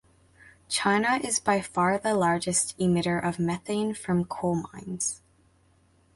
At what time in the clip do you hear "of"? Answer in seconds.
3.23-3.37